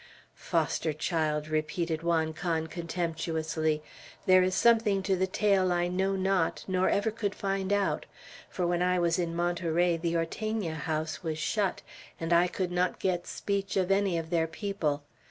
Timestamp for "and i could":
12.19-12.71